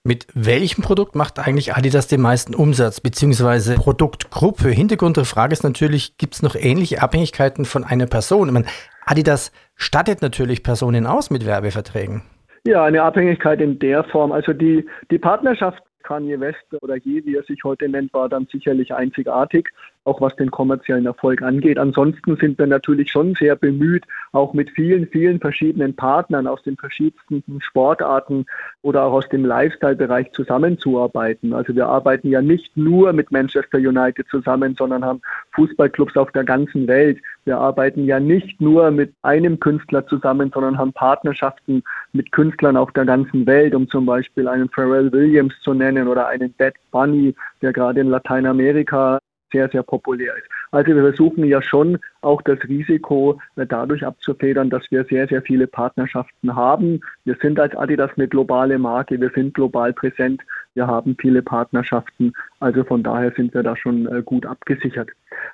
Mit 0.06 0.28
welchem 0.34 0.82
Produkt 0.82 1.16
macht 1.16 1.40
eigentlich 1.40 1.76
Adidas 1.76 2.08
den 2.08 2.22
meisten 2.22 2.56
Umsatz, 2.56 3.00
beziehungsweise 3.00 3.76
Produktgruppe? 3.76 4.70
Hintergrund 4.70 5.16
der 5.16 5.26
Frage 5.26 5.54
ist 5.54 5.64
natürlich, 5.64 6.18
gibt 6.18 6.34
es 6.34 6.42
noch 6.42 6.56
ähnliche 6.56 7.02
Abhängigkeiten 7.02 7.66
von 7.66 7.84
einer 7.84 8.08
Person? 8.08 8.48
Ich 8.48 8.54
meine, 8.54 8.66
Adidas 9.06 9.52
stattet 9.76 10.22
natürlich 10.22 10.64
Personen 10.64 11.06
aus 11.06 11.30
mit 11.30 11.46
Werbeverträgen. 11.46 12.24
Ja, 12.66 12.84
eine 12.84 13.04
Abhängigkeit 13.04 13.62
in 13.62 13.80
der 13.80 14.04
Form. 14.06 14.32
Also 14.32 14.54
die, 14.54 14.86
die 15.12 15.20
Partnerschaft 15.20 15.84
Kanye 16.04 16.40
West 16.40 16.66
oder 16.82 16.98
je, 16.98 17.26
wie 17.26 17.36
er 17.36 17.44
sich 17.44 17.64
heute 17.64 17.90
nennt, 17.90 18.14
war 18.14 18.30
dann 18.30 18.48
sicherlich 18.52 18.94
einzigartig. 18.94 19.70
Auch 20.06 20.22
was 20.22 20.36
den 20.36 20.52
kommerziellen 20.52 21.06
Erfolg 21.06 21.42
angeht. 21.42 21.78
Ansonsten 21.78 22.36
sind 22.38 22.60
wir 22.60 22.68
natürlich 22.68 23.12
schon 23.12 23.36
sehr 23.36 23.56
bemüht, 23.56 24.06
auch 24.32 24.54
mit 24.54 24.70
vielen, 24.72 25.08
vielen 25.08 25.40
verschiedenen 25.40 25.96
Partnern 25.96 26.48
aus 26.48 26.62
den 26.64 26.78
verschiedensten 26.78 27.44
Sportarten 27.62 28.46
oder 28.82 29.04
auch 29.04 29.14
aus 29.14 29.30
dem 29.30 29.46
Lifestyle-Bereich 29.46 30.32
zusammenzuarbeiten. 30.34 31.54
Also 31.54 31.76
wir 31.76 31.88
arbeiten 31.88 32.30
ja 32.30 32.42
nicht 32.42 32.76
nur 32.76 33.14
mit 33.14 33.32
Manchester 33.32 33.78
United 33.78 34.28
zusammen, 34.30 34.76
sondern 34.78 35.06
haben 35.06 35.22
Fußballclubs 35.52 36.18
auf 36.18 36.32
der 36.32 36.44
ganzen 36.44 36.88
Welt. 36.88 37.20
Wir 37.46 37.58
arbeiten 37.58 38.06
ja 38.06 38.20
nicht 38.20 38.60
nur 38.62 38.92
mit 38.92 39.14
einem 39.22 39.60
Künstler 39.60 40.06
zusammen, 40.08 40.52
sondern 40.54 40.78
haben 40.78 40.94
Partnerschaften 40.94 41.84
mit 42.14 42.32
Künstlern 42.32 42.78
auf 42.78 42.92
der 42.92 43.06
ganzen 43.06 43.46
Welt, 43.46 43.76
um 43.76 43.88
zum 43.90 44.06
Beispiel 44.06 44.48
einen 44.48 44.70
Pharrell 44.70 45.12
Williams 45.12 45.54
zu 45.62 45.74
nennen 45.74 46.08
oder 46.08 46.28
einen 46.28 46.54
Bad 46.54 46.76
Bunny, 46.92 47.36
der 47.62 47.74
gerade 47.74 48.02
in 48.02 48.10
Lateinamerika 48.10 49.20
sehr, 49.54 49.70
sehr 49.70 49.84
populär 49.84 50.36
ist. 50.36 50.48
Also 50.72 50.94
wir 50.96 51.04
versuchen 51.04 51.46
ja 51.46 51.62
schon 51.62 52.00
auch 52.22 52.42
das 52.42 52.60
Risiko 52.68 53.40
äh, 53.56 53.66
dadurch 53.66 54.06
abzufedern, 54.06 54.70
dass 54.70 54.84
wir 54.90 55.06
sehr, 55.06 55.28
sehr 55.28 55.42
viele 55.42 55.68
Partnerschaften 55.68 56.56
haben. 56.56 57.00
Wir 57.24 57.38
sind 57.42 57.60
als 57.60 57.76
Adidas 57.76 58.12
eine 58.18 58.28
globale 58.28 58.78
Marke, 58.78 59.22
wir 59.22 59.30
sind 59.30 59.54
global 59.54 59.94
präsent, 59.94 60.42
wir 60.74 60.88
haben 60.88 61.16
viele 61.20 61.42
Partnerschaften. 61.42 62.34
Also 62.60 62.84
von 62.84 63.04
daher 63.04 63.32
sind 63.32 63.54
wir 63.54 63.64
da 63.64 63.78
schon 63.78 64.08
äh, 64.08 64.22
gut 64.24 64.46
abgesichert. 64.46 65.10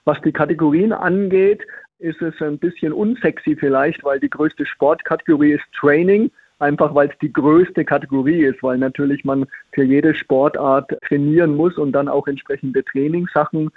Was 0.06 0.20
die 0.22 0.32
Kategorien 0.32 0.94
angeht, 0.94 1.62
ist 2.00 2.22
es 2.22 2.42
ein 2.42 2.58
bisschen 2.58 2.94
unsexy 2.94 3.58
vielleicht, 3.58 4.04
weil 4.06 4.20
die 4.20 4.30
größte 4.30 4.66
Sportkategorie 4.66 5.52
ist 5.52 5.66
Training 5.78 6.32
einfach 6.60 6.94
weil 6.94 7.10
es 7.10 7.18
die 7.20 7.34
größte 7.34 7.86
Kategorie 7.86 8.44
ist, 8.44 8.62
weil 8.62 8.78
natürlich 8.78 9.24
man 9.24 9.46
für 9.72 9.84
jede 9.84 10.14
Sportart 10.14 10.92
trainieren 11.08 11.56
muss 11.56 11.78
und 11.78 11.94
dann 11.94 12.08
auch 12.08 12.28
entsprechende 12.28 12.84
Trainingssachen 12.84 13.70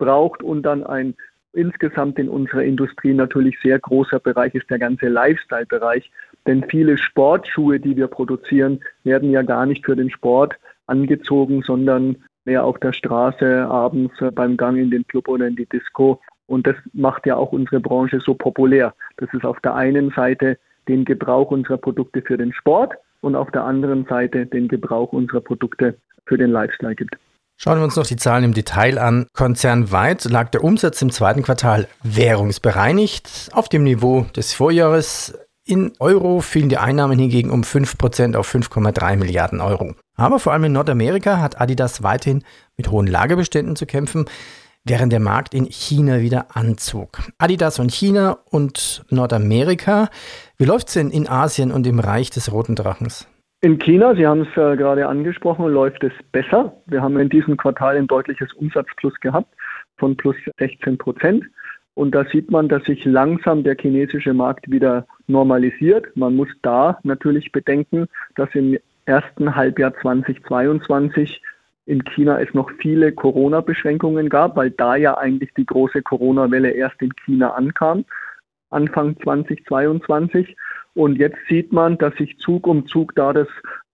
braucht 0.00 0.42
und 0.42 0.62
dann 0.62 0.82
ein 0.82 1.14
insgesamt 1.52 2.18
in 2.18 2.28
unserer 2.28 2.62
Industrie 2.62 3.12
natürlich 3.12 3.56
sehr 3.62 3.78
großer 3.78 4.18
Bereich 4.18 4.54
ist 4.54 4.70
der 4.70 4.78
ganze 4.78 5.08
Lifestyle-Bereich. 5.08 6.10
Denn 6.46 6.64
viele 6.68 6.96
Sportschuhe, 6.96 7.78
die 7.78 7.96
wir 7.96 8.06
produzieren, 8.06 8.80
werden 9.04 9.30
ja 9.30 9.42
gar 9.42 9.66
nicht 9.66 9.84
für 9.84 9.96
den 9.96 10.10
Sport 10.10 10.54
angezogen, 10.86 11.62
sondern 11.62 12.16
mehr 12.44 12.64
auf 12.64 12.78
der 12.78 12.92
Straße, 12.92 13.66
abends 13.66 14.14
beim 14.34 14.56
Gang 14.56 14.78
in 14.78 14.90
den 14.90 15.06
Club 15.06 15.28
oder 15.28 15.46
in 15.46 15.56
die 15.56 15.66
Disco. 15.66 16.20
Und 16.46 16.66
das 16.66 16.76
macht 16.92 17.26
ja 17.26 17.36
auch 17.36 17.52
unsere 17.52 17.80
Branche 17.80 18.20
so 18.20 18.34
populär. 18.34 18.94
Das 19.18 19.28
ist 19.34 19.44
auf 19.44 19.60
der 19.60 19.74
einen 19.74 20.10
Seite 20.10 20.58
den 20.88 21.04
Gebrauch 21.04 21.50
unserer 21.50 21.78
Produkte 21.78 22.22
für 22.22 22.38
den 22.38 22.52
Sport 22.52 22.94
und 23.20 23.36
auf 23.36 23.50
der 23.50 23.64
anderen 23.64 24.06
Seite 24.06 24.46
den 24.46 24.66
Gebrauch 24.66 25.12
unserer 25.12 25.40
Produkte 25.40 25.96
für 26.26 26.38
den 26.38 26.50
Lifestyle 26.50 26.94
gibt. 26.94 27.16
Schauen 27.62 27.76
wir 27.76 27.84
uns 27.84 27.96
noch 27.96 28.06
die 28.06 28.16
Zahlen 28.16 28.44
im 28.44 28.54
Detail 28.54 28.98
an. 28.98 29.26
Konzernweit 29.34 30.24
lag 30.24 30.48
der 30.48 30.64
Umsatz 30.64 31.02
im 31.02 31.10
zweiten 31.10 31.42
Quartal 31.42 31.88
währungsbereinigt 32.02 33.50
auf 33.52 33.68
dem 33.68 33.82
Niveau 33.82 34.22
des 34.34 34.54
Vorjahres. 34.54 35.34
In 35.66 35.92
Euro 35.98 36.40
fielen 36.40 36.70
die 36.70 36.78
Einnahmen 36.78 37.18
hingegen 37.18 37.50
um 37.50 37.60
5% 37.60 38.34
auf 38.34 38.50
5,3 38.50 39.16
Milliarden 39.16 39.60
Euro. 39.60 39.94
Aber 40.16 40.38
vor 40.38 40.54
allem 40.54 40.64
in 40.64 40.72
Nordamerika 40.72 41.36
hat 41.42 41.60
Adidas 41.60 42.02
weiterhin 42.02 42.44
mit 42.78 42.90
hohen 42.90 43.06
Lagerbeständen 43.06 43.76
zu 43.76 43.84
kämpfen 43.84 44.24
während 44.84 45.12
der 45.12 45.20
Markt 45.20 45.52
in 45.52 45.66
China 45.66 46.22
wieder 46.22 46.56
anzog. 46.56 47.20
Adidas 47.36 47.78
und 47.78 47.92
China 47.92 48.38
und 48.46 49.04
Nordamerika. 49.10 50.08
Wie 50.56 50.64
läuft 50.64 50.88
es 50.88 50.94
denn 50.94 51.10
in 51.10 51.28
Asien 51.28 51.72
und 51.72 51.86
im 51.86 52.00
Reich 52.00 52.30
des 52.30 52.50
Roten 52.50 52.74
Drachens? 52.74 53.26
In 53.62 53.78
China, 53.78 54.14
Sie 54.14 54.26
haben 54.26 54.40
es 54.40 54.56
äh, 54.56 54.74
gerade 54.74 55.06
angesprochen, 55.06 55.66
läuft 55.66 56.02
es 56.02 56.14
besser. 56.32 56.72
Wir 56.86 57.02
haben 57.02 57.18
in 57.18 57.28
diesem 57.28 57.58
Quartal 57.58 57.98
ein 57.98 58.06
deutliches 58.06 58.54
Umsatzplus 58.54 59.12
gehabt 59.20 59.54
von 59.98 60.16
plus 60.16 60.34
16 60.58 60.96
Prozent. 60.96 61.44
Und 61.92 62.14
da 62.14 62.24
sieht 62.24 62.50
man, 62.50 62.70
dass 62.70 62.82
sich 62.84 63.04
langsam 63.04 63.62
der 63.62 63.76
chinesische 63.78 64.32
Markt 64.32 64.70
wieder 64.70 65.06
normalisiert. 65.26 66.06
Man 66.16 66.36
muss 66.36 66.48
da 66.62 66.98
natürlich 67.02 67.52
bedenken, 67.52 68.06
dass 68.34 68.48
im 68.54 68.78
ersten 69.04 69.54
Halbjahr 69.54 69.92
2022 70.00 71.42
in 71.84 72.02
China 72.04 72.40
es 72.40 72.54
noch 72.54 72.70
viele 72.78 73.12
Corona-Beschränkungen 73.12 74.30
gab, 74.30 74.56
weil 74.56 74.70
da 74.70 74.96
ja 74.96 75.18
eigentlich 75.18 75.52
die 75.54 75.66
große 75.66 76.00
Corona-Welle 76.00 76.70
erst 76.70 77.02
in 77.02 77.14
China 77.26 77.50
ankam, 77.50 78.06
Anfang 78.70 79.20
2022. 79.22 80.56
Und 80.94 81.16
jetzt 81.16 81.38
sieht 81.48 81.72
man, 81.72 81.98
dass 81.98 82.14
sich 82.16 82.38
Zug 82.38 82.66
um 82.66 82.86
Zug 82.86 83.14
da 83.14 83.32
das 83.32 83.48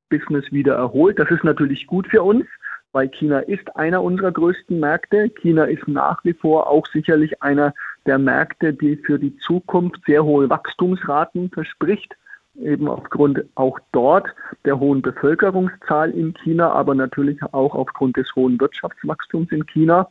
Business 0.08 0.50
wieder 0.52 0.74
erholt. 0.74 1.18
Das 1.18 1.30
ist 1.30 1.44
natürlich 1.44 1.86
gut 1.86 2.06
für 2.08 2.22
uns, 2.22 2.46
weil 2.92 3.08
China 3.08 3.40
ist 3.40 3.76
einer 3.76 4.02
unserer 4.02 4.32
größten 4.32 4.80
Märkte. 4.80 5.28
China 5.30 5.64
ist 5.64 5.86
nach 5.86 6.24
wie 6.24 6.32
vor 6.32 6.68
auch 6.68 6.86
sicherlich 6.86 7.42
einer 7.42 7.74
der 8.06 8.18
Märkte, 8.18 8.72
die 8.72 8.96
für 8.96 9.18
die 9.18 9.36
Zukunft 9.38 10.00
sehr 10.06 10.24
hohe 10.24 10.48
Wachstumsraten 10.48 11.50
verspricht 11.50 12.14
eben 12.60 12.88
aufgrund 12.88 13.44
auch 13.54 13.78
dort 13.92 14.28
der 14.64 14.78
hohen 14.78 15.02
Bevölkerungszahl 15.02 16.10
in 16.10 16.34
China, 16.34 16.70
aber 16.72 16.94
natürlich 16.94 17.42
auch 17.52 17.74
aufgrund 17.74 18.16
des 18.16 18.34
hohen 18.34 18.58
Wirtschaftswachstums 18.60 19.52
in 19.52 19.66
China, 19.66 20.08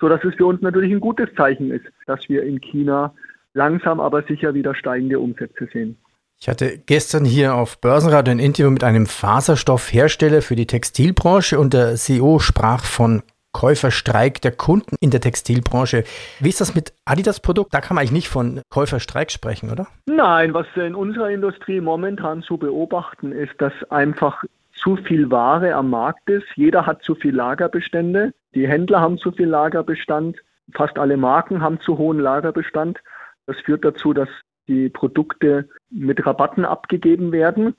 so 0.00 0.08
dass 0.08 0.24
es 0.24 0.34
für 0.34 0.46
uns 0.46 0.60
natürlich 0.62 0.92
ein 0.92 1.00
gutes 1.00 1.32
Zeichen 1.34 1.70
ist, 1.70 1.84
dass 2.06 2.28
wir 2.28 2.42
in 2.42 2.60
China 2.60 3.14
langsam 3.54 4.00
aber 4.00 4.22
sicher 4.22 4.54
wieder 4.54 4.74
steigende 4.74 5.18
Umsätze 5.20 5.68
sehen. 5.72 5.96
Ich 6.42 6.48
hatte 6.48 6.76
gestern 6.76 7.24
hier 7.24 7.54
auf 7.54 7.80
Börsenradio 7.80 8.32
ein 8.32 8.40
Interview 8.40 8.72
mit 8.72 8.82
einem 8.82 9.06
Faserstoffhersteller 9.06 10.42
für 10.42 10.56
die 10.56 10.66
Textilbranche 10.66 11.56
und 11.56 11.72
der 11.72 11.94
CEO 11.94 12.40
sprach 12.40 12.84
von 12.84 13.22
Käuferstreik 13.52 14.42
der 14.42 14.50
Kunden 14.50 14.96
in 14.98 15.12
der 15.12 15.20
Textilbranche. 15.20 16.02
Wie 16.40 16.48
ist 16.48 16.60
das 16.60 16.74
mit 16.74 16.94
Adidas 17.04 17.38
Produkt? 17.38 17.72
Da 17.72 17.80
kann 17.80 17.94
man 17.94 18.00
eigentlich 18.02 18.24
nicht 18.24 18.28
von 18.28 18.60
Käuferstreik 18.70 19.30
sprechen, 19.30 19.70
oder? 19.70 19.86
Nein, 20.06 20.52
was 20.52 20.66
in 20.74 20.96
unserer 20.96 21.30
Industrie 21.30 21.80
momentan 21.80 22.42
zu 22.42 22.56
beobachten 22.56 23.30
ist, 23.30 23.52
dass 23.58 23.72
einfach 23.90 24.42
zu 24.74 24.96
viel 24.96 25.30
Ware 25.30 25.76
am 25.76 25.90
Markt 25.90 26.28
ist. 26.28 26.46
Jeder 26.56 26.86
hat 26.86 27.04
zu 27.04 27.14
viel 27.14 27.36
Lagerbestände. 27.36 28.34
Die 28.56 28.66
Händler 28.66 29.00
haben 29.00 29.18
zu 29.18 29.30
viel 29.30 29.46
Lagerbestand. 29.48 30.38
Fast 30.74 30.98
alle 30.98 31.16
Marken 31.16 31.62
haben 31.62 31.78
zu 31.78 31.98
hohen 31.98 32.18
Lagerbestand. 32.18 32.98
Das 33.46 33.56
führt 33.64 33.84
dazu, 33.84 34.12
dass 34.12 34.28
die 34.68 34.88
Produkte 34.88 35.68
mit 35.90 36.24
Rabatten 36.24 36.64
abgegeben 36.64 37.32
werden. 37.32 37.74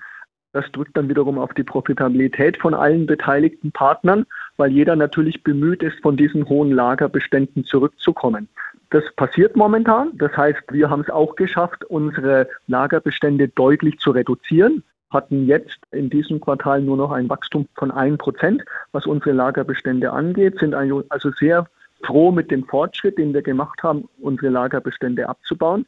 Das 0.52 0.72
drückt 0.72 0.96
dann 0.96 1.10
wiederum 1.10 1.40
auf 1.40 1.54
die 1.54 1.63
Profitabilität 1.63 2.58
von 2.58 2.74
allen 2.74 3.06
beteiligten 3.08 3.72
Partnern, 3.72 4.25
weil 4.58 4.72
jeder 4.72 4.96
natürlich 4.96 5.44
bemüht 5.44 5.82
ist, 5.82 6.00
von 6.02 6.16
diesen 6.16 6.48
hohen 6.48 6.72
Lagerbeständen 6.72 7.66
zurückzukommen. 7.66 8.48
Das 8.92 9.04
passiert 9.16 9.56
momentan. 9.56 10.12
Das 10.18 10.36
heißt, 10.38 10.62
wir 10.72 10.90
haben 10.90 11.02
es 11.02 11.10
auch 11.10 11.36
geschafft, 11.36 11.84
unsere 11.86 12.48
Lagerbestände 12.68 13.48
deutlich 13.48 13.98
zu 13.98 14.12
reduzieren 14.12 14.84
hatten 15.13 15.46
jetzt 15.46 15.78
in 15.92 16.10
diesem 16.10 16.42
Quartal 16.42 16.82
nur 16.82 16.98
noch 16.98 17.12
ein 17.12 17.30
Wachstum 17.30 17.68
von 17.75 17.92
1%, 17.92 18.62
was 18.92 19.06
unsere 19.06 19.32
Lagerbestände 19.32 20.12
angeht, 20.12 20.58
sind 20.60 20.74
also 20.74 21.32
sehr 21.40 21.68
froh 22.04 22.32
mit 22.32 22.52
dem 22.52 22.66
Fortschritt, 22.66 23.18
den 23.18 23.34
wir 23.34 23.44
gemacht 23.44 23.82
haben, 23.84 24.10
unsere 24.20 24.50
Lagerbestände 24.50 25.30
abzubauen. 25.30 25.86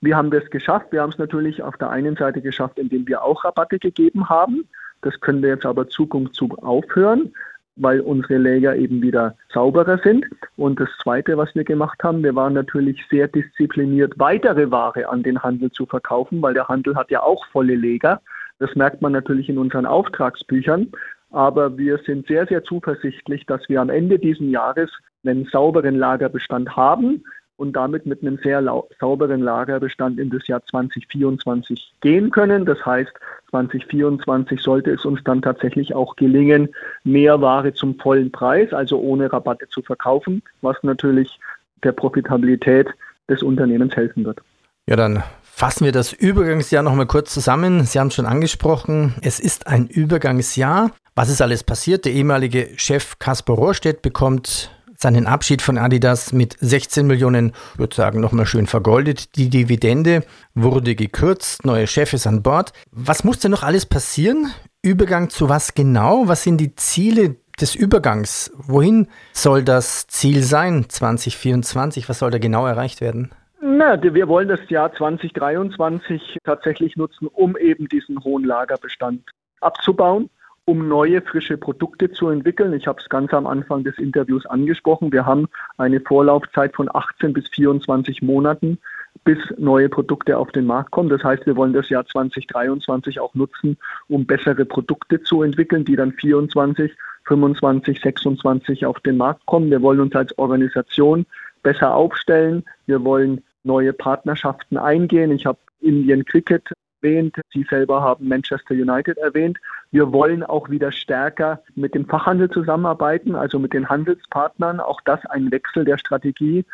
Wie 0.00 0.14
haben 0.14 0.30
wir 0.32 0.42
es 0.42 0.50
geschafft? 0.50 0.88
Wir 0.90 1.02
haben 1.02 1.10
es 1.10 1.18
natürlich 1.18 1.62
auf 1.62 1.76
der 1.76 1.90
einen 1.90 2.16
Seite 2.16 2.40
geschafft, 2.40 2.78
indem 2.78 3.06
wir 3.06 3.22
auch 3.22 3.44
Rabatte 3.44 3.78
gegeben 3.78 4.28
haben. 4.28 4.68
Das 5.02 5.18
können 5.20 5.42
wir 5.42 5.50
jetzt 5.50 5.66
aber 5.66 5.88
Zug 5.88 6.14
um 6.14 6.32
Zug 6.32 6.62
aufhören, 6.62 7.32
weil 7.76 8.00
unsere 8.00 8.38
Lager 8.38 8.76
eben 8.76 9.02
wieder 9.02 9.36
sauberer 9.52 9.98
sind. 9.98 10.24
Und 10.56 10.80
das 10.80 10.88
Zweite, 11.02 11.36
was 11.36 11.54
wir 11.54 11.64
gemacht 11.64 12.02
haben, 12.02 12.22
wir 12.22 12.34
waren 12.34 12.54
natürlich 12.54 13.04
sehr 13.10 13.28
diszipliniert, 13.28 14.14
weitere 14.18 14.70
Ware 14.70 15.08
an 15.08 15.22
den 15.22 15.42
Handel 15.42 15.70
zu 15.70 15.86
verkaufen, 15.86 16.40
weil 16.42 16.54
der 16.54 16.68
Handel 16.68 16.96
hat 16.96 17.10
ja 17.10 17.22
auch 17.22 17.44
volle 17.46 17.74
Lager. 17.74 18.20
Das 18.58 18.74
merkt 18.76 19.02
man 19.02 19.12
natürlich 19.12 19.48
in 19.48 19.58
unseren 19.58 19.86
Auftragsbüchern. 19.86 20.92
Aber 21.30 21.76
wir 21.76 21.98
sind 21.98 22.28
sehr, 22.28 22.46
sehr 22.46 22.62
zuversichtlich, 22.62 23.44
dass 23.46 23.68
wir 23.68 23.80
am 23.80 23.90
Ende 23.90 24.18
dieses 24.18 24.48
Jahres 24.48 24.90
einen 25.24 25.46
sauberen 25.46 25.96
Lagerbestand 25.96 26.76
haben, 26.76 27.24
und 27.56 27.74
damit 27.74 28.06
mit 28.06 28.22
einem 28.22 28.38
sehr 28.42 28.62
sauberen 29.00 29.40
Lagerbestand 29.40 30.18
in 30.18 30.30
das 30.30 30.46
Jahr 30.46 30.64
2024 30.64 31.94
gehen 32.00 32.30
können. 32.30 32.64
Das 32.64 32.84
heißt, 32.84 33.12
2024 33.50 34.60
sollte 34.60 34.90
es 34.90 35.04
uns 35.04 35.20
dann 35.24 35.42
tatsächlich 35.42 35.94
auch 35.94 36.16
gelingen, 36.16 36.68
mehr 37.04 37.40
Ware 37.40 37.72
zum 37.72 37.98
vollen 37.98 38.32
Preis, 38.32 38.72
also 38.72 38.98
ohne 38.98 39.32
Rabatte 39.32 39.68
zu 39.68 39.82
verkaufen, 39.82 40.42
was 40.62 40.76
natürlich 40.82 41.38
der 41.84 41.92
Profitabilität 41.92 42.88
des 43.28 43.42
Unternehmens 43.42 43.94
helfen 43.94 44.24
wird. 44.24 44.40
Ja, 44.86 44.96
dann 44.96 45.22
fassen 45.42 45.84
wir 45.84 45.92
das 45.92 46.12
Übergangsjahr 46.12 46.82
nochmal 46.82 47.06
kurz 47.06 47.32
zusammen. 47.32 47.84
Sie 47.84 47.98
haben 47.98 48.08
es 48.08 48.14
schon 48.14 48.26
angesprochen, 48.26 49.14
es 49.22 49.40
ist 49.40 49.66
ein 49.66 49.86
Übergangsjahr. 49.86 50.90
Was 51.14 51.30
ist 51.30 51.40
alles 51.40 51.62
passiert? 51.62 52.04
Der 52.04 52.12
ehemalige 52.12 52.70
Chef 52.76 53.18
Kaspar 53.20 53.56
Rohrstedt 53.56 54.02
bekommt 54.02 54.70
seinen 55.04 55.26
Abschied 55.26 55.62
von 55.62 55.78
Adidas 55.78 56.32
mit 56.32 56.56
16 56.58 57.06
Millionen, 57.06 57.52
würde 57.76 57.94
sagen, 57.94 58.20
nochmal 58.20 58.46
schön 58.46 58.66
vergoldet. 58.66 59.36
Die 59.36 59.50
Dividende 59.50 60.24
wurde 60.54 60.94
gekürzt, 60.94 61.64
neue 61.64 61.86
Chef 61.86 62.14
ist 62.14 62.26
an 62.26 62.42
Bord. 62.42 62.72
Was 62.90 63.22
muss 63.22 63.38
denn 63.38 63.50
noch 63.50 63.62
alles 63.62 63.86
passieren? 63.86 64.50
Übergang 64.82 65.28
zu 65.28 65.48
was 65.48 65.74
genau? 65.74 66.26
Was 66.26 66.42
sind 66.42 66.58
die 66.58 66.74
Ziele 66.74 67.36
des 67.60 67.74
Übergangs. 67.74 68.52
Wohin 68.56 69.06
soll 69.32 69.62
das 69.62 70.06
Ziel 70.08 70.42
sein 70.42 70.86
2024? 70.88 72.08
Was 72.08 72.18
soll 72.18 72.30
da 72.30 72.38
genau 72.38 72.66
erreicht 72.66 73.00
werden? 73.00 73.30
Na, 73.60 74.02
wir 74.02 74.28
wollen 74.28 74.48
das 74.48 74.60
Jahr 74.68 74.92
2023 74.92 76.38
tatsächlich 76.44 76.96
nutzen, 76.96 77.28
um 77.28 77.56
eben 77.56 77.88
diesen 77.88 78.22
hohen 78.24 78.44
Lagerbestand 78.44 79.22
abzubauen, 79.60 80.28
um 80.66 80.88
neue 80.88 81.20
frische 81.20 81.58
Produkte 81.58 82.10
zu 82.10 82.28
entwickeln. 82.28 82.72
Ich 82.72 82.86
habe 82.86 83.00
es 83.00 83.08
ganz 83.08 83.32
am 83.34 83.46
Anfang 83.46 83.84
des 83.84 83.98
Interviews 83.98 84.46
angesprochen. 84.46 85.12
Wir 85.12 85.26
haben 85.26 85.46
eine 85.76 86.00
Vorlaufzeit 86.00 86.74
von 86.74 86.88
18 86.92 87.32
bis 87.34 87.48
24 87.48 88.22
Monaten, 88.22 88.78
bis 89.24 89.38
neue 89.58 89.88
Produkte 89.88 90.38
auf 90.38 90.52
den 90.52 90.66
Markt 90.66 90.90
kommen. 90.90 91.10
Das 91.10 91.22
heißt, 91.22 91.44
wir 91.46 91.56
wollen 91.56 91.74
das 91.74 91.90
Jahr 91.90 92.06
2023 92.06 93.20
auch 93.20 93.34
nutzen, 93.34 93.76
um 94.08 94.24
bessere 94.24 94.64
Produkte 94.64 95.22
zu 95.22 95.42
entwickeln, 95.42 95.84
die 95.84 95.96
dann 95.96 96.12
24, 96.12 96.92
25, 97.26 98.00
26 98.00 98.86
auf 98.86 98.98
den 99.00 99.18
Markt 99.18 99.44
kommen. 99.46 99.70
Wir 99.70 99.82
wollen 99.82 100.00
uns 100.00 100.14
als 100.14 100.36
Organisation 100.38 101.26
besser 101.62 101.94
aufstellen. 101.94 102.64
Wir 102.86 103.04
wollen 103.04 103.42
neue 103.64 103.92
Partnerschaften 103.92 104.78
eingehen. 104.78 105.30
Ich 105.30 105.46
habe 105.46 105.58
Indian 105.80 106.24
Cricket 106.24 106.70
erwähnt, 107.04 107.36
Sie 107.52 107.66
selber 107.68 108.02
haben 108.02 108.28
Manchester 108.28 108.74
United 108.74 109.18
erwähnt. 109.18 109.58
Wir 109.90 110.12
wollen 110.12 110.42
auch 110.42 110.70
wieder 110.70 110.90
stärker 110.90 111.62
mit 111.74 111.94
dem 111.94 112.06
Fachhandel 112.06 112.50
zusammenarbeiten, 112.50 113.34
also 113.34 113.58
mit 113.58 113.72
den 113.72 113.88
Handelspartnern. 113.88 114.80
Auch 114.80 115.00
das 115.04 115.24
ein 115.26 115.50
Wechsel 115.52 115.84
der 115.84 115.98
Strategie, 115.98 116.64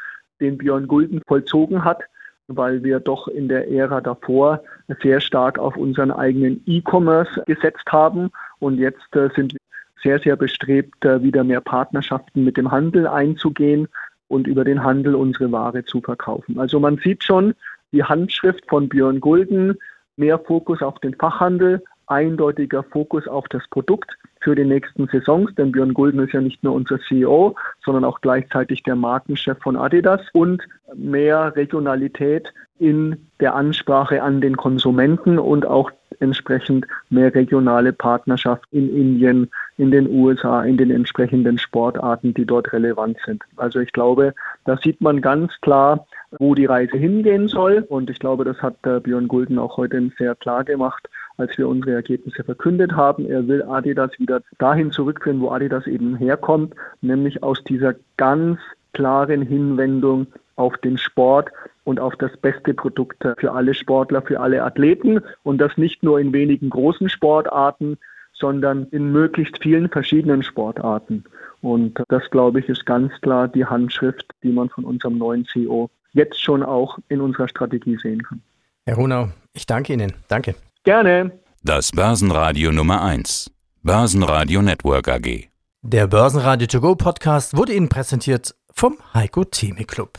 den 0.41 0.57
Björn 0.57 0.87
Gulden 0.87 1.21
vollzogen 1.27 1.85
hat, 1.85 2.03
weil 2.47 2.83
wir 2.83 3.01
doch 3.01 3.29
in 3.29 3.49
der 3.49 3.71
Ära 3.71 4.01
davor 4.01 4.63
sehr 5.03 5.21
stark 5.21 5.59
auf 5.59 5.77
unseren 5.77 6.11
eigenen 6.11 6.63
E-Commerce 6.67 7.43
gesetzt 7.47 7.91
haben. 7.91 8.31
Und 8.61 8.79
jetzt 8.79 9.15
äh, 9.15 9.29
sind 9.35 9.53
wir 9.53 9.61
sehr, 10.03 10.19
sehr 10.21 10.37
bestrebt, 10.37 11.05
äh, 11.05 11.23
wieder 11.23 11.45
mehr 11.45 11.61
Partnerschaften 11.61 12.45
mit 12.45 12.57
dem 12.57 12.71
Handel 12.71 13.07
einzugehen 13.07 13.89
und 14.29 14.47
über 14.47 14.65
den 14.65 14.83
Handel 14.83 15.15
unsere 15.15 15.53
Ware 15.53 15.85
zu 15.85 16.01
verkaufen. 16.01 16.59
Also 16.59 16.81
man 16.81 16.99
sieht 16.99 17.25
schon 17.25 17.55
die 17.93 18.05
Handschrift 18.05 18.65
von 18.69 18.89
Björn 18.89 19.21
Gulden, 19.21 19.77
mehr 20.17 20.39
Fokus 20.39 20.83
auf 20.83 20.99
den 20.99 21.15
Fachhandel, 21.15 21.83
eindeutiger 22.07 22.83
Fokus 22.83 23.27
auf 23.29 23.47
das 23.49 23.63
Produkt 23.71 24.17
für 24.41 24.55
die 24.55 24.65
nächsten 24.65 25.07
Saisons, 25.09 25.55
denn 25.55 25.73
Björn 25.73 25.95
Gulden 25.95 26.21
ist 26.21 26.33
ja 26.33 26.41
nicht 26.41 26.63
nur 26.65 26.75
unser 26.75 26.99
CEO, 27.01 27.55
sondern 27.85 28.05
auch 28.05 28.21
gleichzeitig 28.21 28.83
der 28.83 28.97
Markenchef 28.97 29.59
von 29.59 29.77
Adidas 29.77 30.23
und 30.33 30.63
mehr 30.95 31.55
Regionalität 31.57 32.53
in 32.79 33.29
der 33.39 33.55
Ansprache 33.55 34.23
an 34.23 34.41
den 34.41 34.57
Konsumenten 34.57 35.39
und 35.39 35.67
auch 35.67 35.91
entsprechend 36.21 36.87
mehr 37.09 37.35
regionale 37.35 37.93
Partnerschaft 37.93 38.65
in 38.71 38.95
Indien, 38.95 39.51
in 39.79 39.91
den 39.91 40.09
USA, 40.09 40.63
in 40.63 40.77
den 40.77 40.91
entsprechenden 40.91 41.59
Sportarten, 41.59 42.35
die 42.35 42.45
dort 42.45 42.73
relevant 42.73 43.19
sind. 43.25 43.43
Also 43.57 43.81
ich 43.81 43.93
glaube, 43.93 44.35
da 44.65 44.77
sieht 44.77 45.01
man 45.01 45.21
ganz 45.21 45.53
klar, 45.61 46.07
wo 46.39 46.55
die 46.55 46.67
Reise 46.67 46.97
hingehen 46.97 47.49
soll. 47.49 47.85
Und 47.89 48.11
ich 48.11 48.19
glaube, 48.19 48.45
das 48.45 48.61
hat 48.63 48.77
äh, 48.85 49.01
Björn 49.01 49.29
Gulden 49.29 49.59
auch 49.59 49.77
heute 49.77 50.11
sehr 50.19 50.35
klar 50.35 50.65
gemacht, 50.65 51.09
als 51.39 51.57
wir 51.59 51.69
unsere 51.69 51.95
Ergebnisse 51.95 52.45
verkündet 52.45 52.93
haben. 52.93 53.27
Er 53.27 53.49
will 53.49 53.63
Adidas 53.63 54.11
wieder 54.19 54.43
dahin 54.59 54.93
zurückführen, 54.93 55.41
wo 55.41 55.51
Adidas 55.51 55.87
eben 55.87 56.17
herkommt, 56.17 56.75
nämlich 57.01 57.43
aus 57.43 57.65
dieser 57.65 57.95
ganz 58.17 58.59
klaren 58.93 59.43
Hinwendung 59.43 60.27
auf 60.57 60.77
den 60.79 60.99
Sport 60.99 61.51
und 61.85 62.01
auf 62.01 62.15
das 62.17 62.37
beste 62.37 62.75
Produkt 62.75 63.25
für 63.39 63.53
alle 63.53 63.75
Sportler, 63.75 64.23
für 64.23 64.41
alle 64.41 64.63
Athleten 64.63 65.21
und 65.43 65.59
das 65.59 65.77
nicht 65.77 66.03
nur 66.03 66.21
in 66.21 66.33
wenigen 66.33 66.71
großen 66.71 67.09
Sportarten, 67.09 67.99
sondern 68.33 68.87
in 68.91 69.13
möglichst 69.13 69.63
vielen 69.63 69.89
verschiedenen 69.89 70.43
Sportarten. 70.43 71.25
Und 71.63 72.03
das, 72.09 72.29
glaube 72.31 72.61
ich, 72.61 72.69
ist 72.69 72.87
ganz 72.87 73.13
klar 73.21 73.49
die 73.49 73.67
Handschrift, 73.67 74.27
die 74.43 74.53
man 74.53 74.71
von 74.71 74.85
unserem 74.85 75.19
neuen 75.19 75.47
CEO 75.47 75.91
jetzt 76.13 76.41
schon 76.41 76.63
auch 76.63 76.99
in 77.09 77.21
unserer 77.21 77.49
Strategie 77.49 77.99
sehen 78.03 78.23
kann. 78.23 78.41
Herr 78.87 78.97
Runau, 78.97 79.29
ich 79.53 79.67
danke 79.67 79.93
Ihnen. 79.93 80.15
Danke. 80.29 80.55
Gerne. 80.85 81.33
Das 81.63 81.93
Börsenradio 81.93 82.73
Nummer 82.73 83.03
1. 83.03 83.51
Börsenradio 83.83 84.63
Network 84.63 85.09
AG. 85.09 85.49
Der 85.83 86.07
Börsenradio 86.07 86.67
To 86.67 86.81
Go 86.81 86.95
Podcast 86.95 87.57
wurde 87.57 87.75
Ihnen 87.75 87.89
präsentiert 87.89 88.55
vom 88.73 88.99
Heiko 89.15 89.45
Theme 89.45 89.85
Club. 89.85 90.19